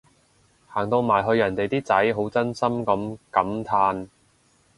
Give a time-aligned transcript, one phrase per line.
[0.65, 4.07] 行到埋去人哋啲仔好真心噉感嘆